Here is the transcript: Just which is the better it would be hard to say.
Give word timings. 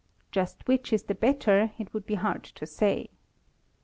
Just 0.31 0.67
which 0.67 0.91
is 0.91 1.03
the 1.03 1.13
better 1.13 1.71
it 1.77 1.93
would 1.93 2.07
be 2.07 2.15
hard 2.15 2.43
to 2.43 2.65
say. 2.65 3.11